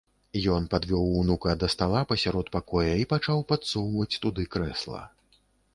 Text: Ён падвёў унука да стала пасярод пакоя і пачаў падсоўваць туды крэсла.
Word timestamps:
Ён 0.53 0.63
падвёў 0.73 1.03
унука 1.19 1.53
да 1.63 1.67
стала 1.75 2.01
пасярод 2.13 2.47
пакоя 2.57 2.93
і 3.03 3.07
пачаў 3.13 3.47
падсоўваць 3.53 4.13
туды 4.27 4.51
крэсла. 4.57 5.01